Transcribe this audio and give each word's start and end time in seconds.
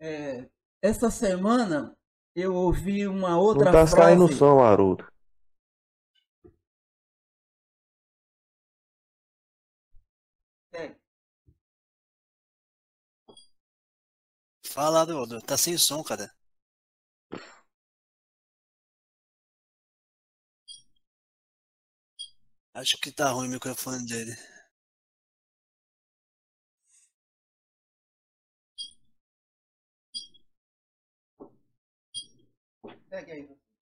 É, 0.00 0.48
essa 0.82 1.10
semana 1.10 1.94
eu 2.34 2.54
ouvi 2.54 3.06
uma 3.06 3.38
outra 3.38 3.66
Não 3.66 3.72
tá 3.72 3.86
frase. 3.86 3.96
saindo 3.96 4.24
o 4.24 4.32
som, 4.32 4.60
Haroldo. 4.60 5.06
É, 10.72 10.96
Fala, 14.66 15.00
Haroldo. 15.02 15.42
Tá 15.42 15.58
sem 15.58 15.76
som, 15.76 16.02
cara. 16.02 16.32
Acho 22.74 22.98
que 22.98 23.12
tá 23.12 23.30
ruim 23.30 23.46
o 23.46 23.50
microfone 23.52 24.04
dele. 24.04 24.36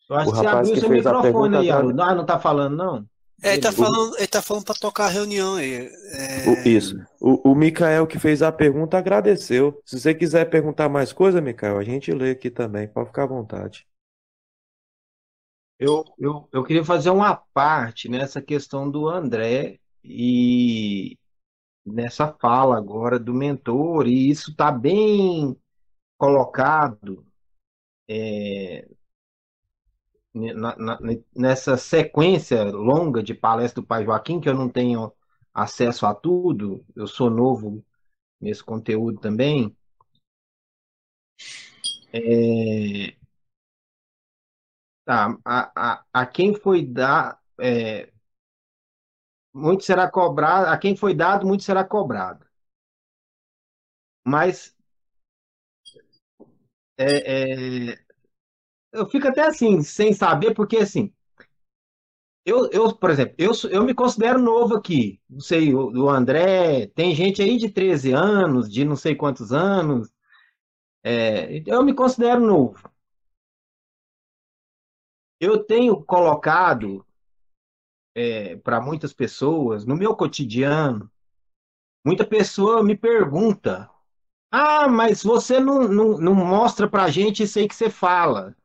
Eu 0.09 0.17
acho 0.17 0.31
O 0.31 0.33
que 0.33 0.39
você 0.39 0.47
rapaz 0.47 0.69
abriu 0.69 0.75
que 0.75 0.81
seu 0.81 0.89
fez 0.89 1.07
a 1.07 1.13
microfone 1.13 1.51
pergunta 1.57 1.59
aí. 1.61 2.11
Ah, 2.11 2.15
não 2.15 2.25
tá 2.27 2.39
falando, 2.39 2.77
não? 2.77 3.07
É, 3.41 3.53
ele 3.53 3.63
tá 3.63 3.71
falando, 3.71 4.17
ele 4.17 4.27
tá 4.27 4.43
falando 4.43 4.65
pra 4.65 4.75
tocar 4.75 5.05
a 5.07 5.11
reunião 5.11 5.55
aí. 5.57 5.75
É, 5.77 6.49
O- 6.49 6.69
isso. 6.69 6.97
O, 7.21 7.51
o 7.53 7.55
Mikael 7.55 8.07
que 8.07 8.19
fez 8.19 8.43
a 8.43 8.51
pergunta 8.51 8.99
agradeceu. 8.99 9.81
Se 9.85 10.01
você 10.01 10.15
quiser 10.15 10.47
perguntar 10.51 10.89
mais 10.89 11.13
coisa, 11.13 11.41
Mikael, 11.41 11.79
a 11.79 11.85
gente 11.85 12.11
lê 12.11 12.31
aqui 12.31 12.51
também. 12.51 12.89
Pode 12.89 13.09
ficar 13.09 13.25
à 13.25 13.27
vontade. 13.27 13.87
Eu, 15.79 16.05
eu, 16.19 16.49
eu 16.53 16.65
queria 16.65 16.85
fazer 16.85 17.11
uma 17.11 17.37
parte 17.55 18.09
nessa 18.09 18.43
questão 18.43 18.91
do 18.91 19.09
André 19.09 19.79
e 20.03 21.17
nessa 21.87 22.33
fala 22.41 22.77
agora 22.77 23.19
do 23.19 23.33
mentor, 23.33 24.09
e 24.09 24.29
isso 24.29 24.51
está 24.51 24.73
bem 24.73 25.57
colocado 26.19 27.25
é, 28.09 28.89
nessa 31.35 31.77
sequência 31.77 32.65
longa 32.65 33.23
de 33.23 33.35
palestra 33.35 33.83
do 33.83 33.87
Pai 33.87 34.05
Joaquim, 34.05 34.41
que 34.41 34.49
eu 34.49 34.55
não 34.55 34.69
tenho 34.69 35.13
acesso 35.55 36.07
a 36.07 36.15
tudo, 36.15 36.85
eu 36.95 37.07
sou 37.07 37.31
novo 37.31 37.85
nesse 38.41 38.65
conteúdo 38.65 39.21
também. 39.21 39.77
É, 42.13 43.17
Tá, 45.05 45.37
a, 45.45 45.73
a, 45.75 46.05
a 46.13 46.27
quem 46.27 46.55
foi 46.55 46.85
dar, 46.85 47.41
é, 47.61 48.13
muito 49.53 49.85
será 49.85 50.11
cobrado, 50.11 50.69
a 50.69 50.79
quem 50.79 50.97
foi 50.97 51.13
dado, 51.15 51.47
muito 51.47 51.63
será 51.63 51.85
cobrado. 51.85 52.47
Mas 54.25 54.77
é, 56.97 57.93
é, 57.93 58.08
eu 58.93 59.09
fico 59.09 59.29
até 59.29 59.43
assim, 59.47 59.83
sem 59.83 60.13
saber, 60.13 60.55
porque 60.55 60.79
assim, 60.79 61.13
eu, 62.45 62.69
eu 62.73 62.95
por 62.97 63.11
exemplo, 63.11 63.35
eu, 63.39 63.53
eu 63.71 63.85
me 63.85 63.95
considero 63.95 64.41
novo 64.41 64.75
aqui. 64.77 65.21
Não 65.29 65.41
sei, 65.41 65.75
o, 65.75 65.91
o 66.05 66.09
André, 66.11 66.87
tem 66.89 67.15
gente 67.15 67.43
aí 67.43 67.57
de 67.59 67.71
13 67.71 68.13
anos, 68.13 68.71
de 68.71 68.85
não 68.85 68.97
sei 68.97 69.15
quantos 69.15 69.53
anos. 69.53 70.09
é, 71.03 71.63
eu 71.67 71.83
me 71.85 71.95
considero 71.95 72.41
novo. 72.41 72.91
Eu 75.41 75.65
tenho 75.65 76.01
colocado 76.05 77.05
para 78.63 78.81
muitas 78.81 79.13
pessoas, 79.13 79.85
no 79.85 79.97
meu 79.97 80.15
cotidiano, 80.15 81.11
muita 82.05 82.25
pessoa 82.27 82.83
me 82.83 82.97
pergunta: 82.97 83.91
Ah, 84.51 84.89
mas 84.89 85.23
você 85.23 85.61
não, 85.61 85.89
não, 85.89 86.19
não 86.19 86.35
mostra 86.35 86.89
para 86.89 87.11
gente 87.11 87.43
isso 87.45 87.59
aí 87.59 87.69
que 87.69 87.75
você 87.75 87.91
fala, 87.91 88.57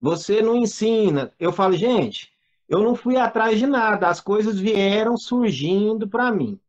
você 0.00 0.42
não 0.42 0.56
ensina. 0.56 1.32
Eu 1.38 1.52
falo, 1.52 1.74
gente, 1.76 2.32
eu 2.68 2.80
não 2.82 2.94
fui 2.96 3.16
atrás 3.16 3.58
de 3.58 3.66
nada, 3.66 4.08
as 4.08 4.20
coisas 4.20 4.58
vieram 4.58 5.16
surgindo 5.16 6.08
para 6.08 6.30
mim, 6.32 6.60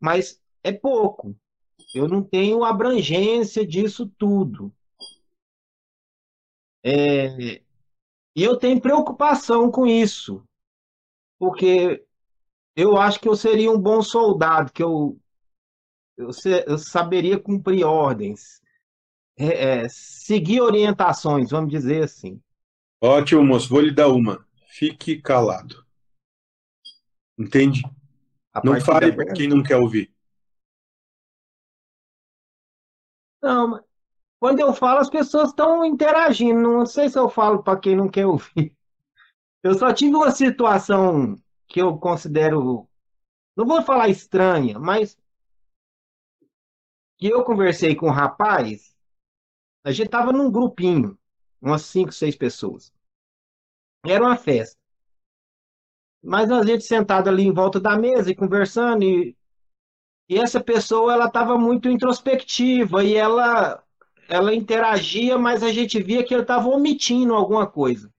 mas 0.00 0.40
é 0.62 0.70
pouco, 0.72 1.34
eu 1.94 2.08
não 2.08 2.22
tenho 2.22 2.64
abrangência 2.64 3.66
disso 3.66 4.06
tudo. 4.18 4.72
É, 6.82 7.60
e 8.36 8.42
eu 8.42 8.56
tenho 8.58 8.80
preocupação 8.80 9.70
com 9.70 9.86
isso, 9.86 10.44
porque 11.38 12.04
eu 12.76 12.96
acho 12.98 13.20
que 13.20 13.28
eu 13.28 13.36
seria 13.36 13.70
um 13.72 13.78
bom 13.80 14.02
soldado, 14.02 14.72
que 14.72 14.82
eu, 14.82 15.18
eu, 16.16 16.32
se- 16.32 16.64
eu 16.66 16.78
saberia 16.78 17.38
cumprir 17.40 17.84
ordens, 17.86 18.62
é, 19.36 19.82
é, 19.84 19.88
seguir 19.88 20.60
orientações, 20.60 21.50
vamos 21.50 21.70
dizer 21.70 22.04
assim. 22.04 22.40
Ótimo, 23.02 23.44
moço. 23.44 23.68
Vou 23.68 23.80
lhe 23.80 23.90
dar 23.92 24.08
uma. 24.08 24.46
Fique 24.68 25.20
calado. 25.20 25.84
Entende? 27.38 27.82
A 28.52 28.64
Não 28.64 28.80
fale 28.80 29.10
da- 29.10 29.16
para 29.16 29.32
quem 29.32 29.48
não 29.48 29.62
quer 29.62 29.76
ouvir. 29.76 30.12
Não, 33.42 33.84
quando 34.40 34.60
eu 34.60 34.72
falo, 34.74 35.00
as 35.00 35.10
pessoas 35.10 35.50
estão 35.50 35.84
interagindo. 35.84 36.60
Não 36.60 36.86
sei 36.86 37.08
se 37.08 37.18
eu 37.18 37.28
falo 37.28 37.62
para 37.62 37.78
quem 37.78 37.96
não 37.96 38.08
quer 38.08 38.26
ouvir. 38.26 38.74
Eu 39.62 39.74
só 39.74 39.92
tive 39.92 40.14
uma 40.16 40.30
situação 40.30 41.36
que 41.68 41.80
eu 41.80 41.98
considero, 41.98 42.88
não 43.56 43.66
vou 43.66 43.82
falar 43.82 44.08
estranha, 44.08 44.78
mas 44.78 45.16
que 47.18 47.26
eu 47.28 47.44
conversei 47.44 47.94
com 47.94 48.06
um 48.06 48.10
rapaz. 48.12 48.93
A 49.84 49.92
gente 49.92 50.06
estava 50.06 50.32
num 50.32 50.50
grupinho, 50.50 51.18
umas 51.60 51.82
cinco, 51.82 52.12
seis 52.12 52.34
pessoas. 52.34 52.90
Era 54.04 54.24
uma 54.24 54.36
festa. 54.36 54.78
Mas 56.22 56.50
a 56.50 56.64
gente 56.64 56.84
sentado 56.84 57.28
ali 57.28 57.42
em 57.42 57.52
volta 57.52 57.78
da 57.78 57.96
mesa 57.96 58.30
e 58.30 58.34
conversando, 58.34 59.04
e, 59.04 59.36
e 60.28 60.38
essa 60.38 60.58
pessoa 60.58 61.12
ela 61.12 61.26
estava 61.26 61.58
muito 61.58 61.88
introspectiva 61.88 63.04
e 63.04 63.14
ela 63.14 63.84
ela 64.26 64.54
interagia, 64.54 65.36
mas 65.36 65.62
a 65.62 65.70
gente 65.70 66.02
via 66.02 66.24
que 66.24 66.32
ele 66.32 66.42
estava 66.42 66.66
omitindo 66.68 67.34
alguma 67.34 67.66
coisa. 67.66 68.10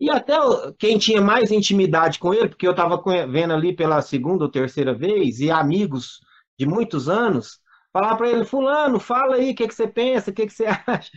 E 0.00 0.10
até 0.10 0.34
quem 0.78 0.98
tinha 0.98 1.20
mais 1.20 1.50
intimidade 1.50 2.18
com 2.18 2.34
ele, 2.34 2.48
porque 2.48 2.66
eu 2.66 2.72
estava 2.72 3.00
vendo 3.28 3.52
ali 3.52 3.76
pela 3.76 4.02
segunda 4.02 4.44
ou 4.44 4.50
terceira 4.50 4.94
vez, 4.94 5.38
e 5.40 5.50
amigos 5.50 6.20
de 6.58 6.66
muitos 6.66 7.08
anos, 7.08 7.60
falar 7.92 8.16
para 8.16 8.30
ele, 8.30 8.44
fulano, 8.44 8.98
fala 8.98 9.36
aí, 9.36 9.52
o 9.52 9.54
que, 9.54 9.68
que 9.68 9.74
você 9.74 9.86
pensa, 9.86 10.30
o 10.30 10.34
que, 10.34 10.46
que 10.46 10.52
você 10.52 10.66
acha? 10.86 11.10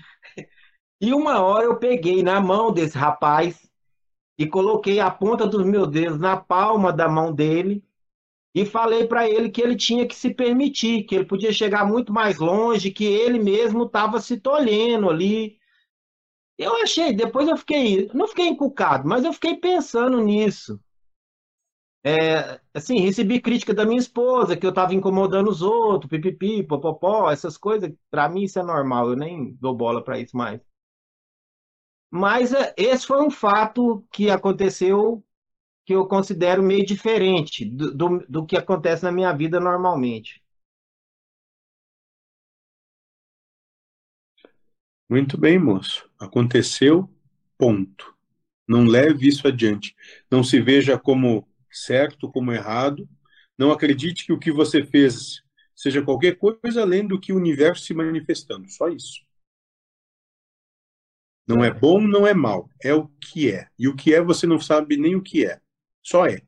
E 1.00 1.13
uma 1.13 1.41
hora 1.41 1.66
eu 1.66 1.78
peguei 1.78 2.24
na 2.24 2.40
mão 2.41 2.72
desse 2.72 2.97
rapaz 2.97 3.69
e 4.38 4.47
coloquei 4.47 5.00
a 5.00 5.09
ponta 5.09 5.47
dos 5.47 5.66
meus 5.66 5.90
dedos 5.90 6.19
na 6.19 6.38
palma 6.38 6.91
da 6.91 7.08
mão 7.08 7.34
dele 7.34 7.84
e 8.53 8.66
falei 8.66 9.06
para 9.06 9.30
ele 9.30 9.50
que 9.50 9.62
ele 9.62 9.75
tinha 9.75 10.08
que 10.08 10.16
se 10.16 10.34
permitir, 10.34 11.03
que 11.03 11.16
ele 11.16 11.25
podia 11.25 11.52
chegar 11.52 11.85
muito 11.85 12.14
mais 12.14 12.38
longe, 12.38 12.90
que 12.90 13.03
ele 13.03 13.38
mesmo 13.38 13.84
estava 13.84 14.22
se 14.22 14.40
tolhendo 14.40 15.09
ali. 15.09 15.58
Eu 16.58 16.81
achei, 16.81 17.12
depois 17.12 17.50
eu 17.50 17.58
fiquei, 17.58 18.09
não 18.14 18.28
fiquei 18.28 18.47
encucado, 18.47 19.08
mas 19.08 19.25
eu 19.25 19.34
fiquei 19.34 19.58
pensando 19.58 20.22
nisso. 20.22 20.80
É, 22.08 22.62
assim, 22.72 23.00
recebi 23.00 23.42
crítica 23.42 23.74
da 23.74 23.84
minha 23.84 23.98
esposa, 24.00 24.56
que 24.56 24.64
eu 24.64 24.70
estava 24.70 24.94
incomodando 24.94 25.50
os 25.50 25.64
outros, 25.64 26.08
pipipi, 26.08 26.62
popopó, 26.62 27.32
essas 27.32 27.58
coisas, 27.58 27.92
para 28.12 28.30
mim 28.30 28.44
isso 28.44 28.60
é 28.60 28.64
normal, 28.64 29.10
eu 29.10 29.16
nem 29.16 29.56
dou 29.60 29.76
bola 29.76 30.04
para 30.04 30.20
isso 30.20 30.38
mais. 30.38 30.62
Mas 32.12 32.54
é, 32.54 32.76
esse 32.78 33.08
foi 33.08 33.20
um 33.26 33.32
fato 33.32 34.06
que 34.12 34.30
aconteceu 34.30 35.24
que 35.86 35.94
eu 35.96 36.08
considero 36.08 36.62
meio 36.64 36.86
diferente 36.86 37.66
do, 37.66 37.96
do, 37.96 38.20
do 38.30 38.46
que 38.46 38.56
acontece 38.56 39.04
na 39.04 39.12
minha 39.12 39.34
vida 39.34 39.60
normalmente. 39.60 40.44
Muito 45.09 45.38
bem, 45.40 45.58
moço. 45.59 46.08
Aconteceu, 46.20 47.09
ponto. 47.58 48.16
Não 48.68 48.85
leve 48.85 49.28
isso 49.28 49.47
adiante. 49.47 49.96
Não 50.29 50.44
se 50.44 50.59
veja 50.62 50.97
como 51.00 51.47
certo, 51.78 52.32
como 52.32 52.52
errado. 52.52 53.08
Não 53.58 53.72
acredite 53.72 54.26
que 54.26 54.34
o 54.34 54.40
que 54.40 54.52
você 54.52 54.84
fez 54.84 55.42
seja 55.76 56.02
qualquer 56.02 56.38
coisa 56.38 56.82
além 56.82 57.06
do 57.06 57.20
que 57.20 57.34
o 57.34 57.38
universo 57.38 57.84
se 57.84 57.94
manifestando. 57.94 58.70
Só 58.70 58.88
isso. 58.88 59.26
Não 61.48 61.64
é 61.64 61.72
bom, 61.72 62.02
não 62.02 62.26
é 62.26 62.34
mal. 62.34 62.70
É 62.84 62.94
o 62.94 63.08
que 63.08 63.52
é. 63.52 63.68
E 63.78 63.88
o 63.88 63.96
que 63.96 64.14
é 64.14 64.22
você 64.22 64.48
não 64.48 64.60
sabe 64.60 64.98
nem 64.98 65.16
o 65.16 65.22
que 65.22 65.46
é. 65.46 65.62
Só 66.02 66.26
é. 66.26 66.42